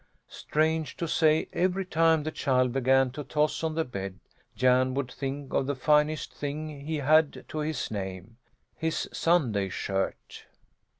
[0.27, 4.19] Strange to say, every time the child began to toss on the bed
[4.55, 8.37] Jan would think of the finest thing he had to his name
[8.75, 10.45] his Sunday shirt.